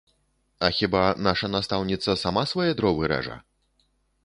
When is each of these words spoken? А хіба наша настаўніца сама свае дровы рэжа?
А 0.67 0.71
хіба 0.77 1.01
наша 1.27 1.51
настаўніца 1.55 2.17
сама 2.23 2.43
свае 2.55 2.67
дровы 2.83 3.13
рэжа? 3.15 3.35